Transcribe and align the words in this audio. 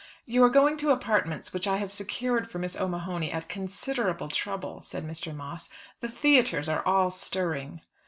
"You 0.25 0.43
are 0.43 0.49
going 0.49 0.77
to 0.77 0.89
apartments 0.89 1.53
which 1.53 1.67
I 1.67 1.77
have 1.77 1.93
secured 1.93 2.49
for 2.49 2.57
Miss 2.57 2.75
O'Mahony 2.75 3.31
at 3.31 3.47
considerable 3.47 4.29
trouble," 4.29 4.81
said 4.81 5.05
Mr. 5.05 5.31
Moss. 5.31 5.69
"The 5.99 6.07
theatres 6.09 6.67
are 6.67 6.83
all 6.87 7.11
stirring." 7.11 7.81